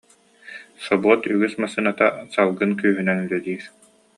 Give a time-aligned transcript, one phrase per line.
[0.85, 3.63] Собуот үгүс массыыната салгын күүһүнэн үлэлиир